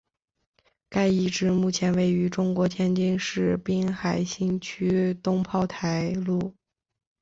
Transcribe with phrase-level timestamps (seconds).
[0.89, 6.55] 该遗址目前位于中国天津市滨海新区东炮台路。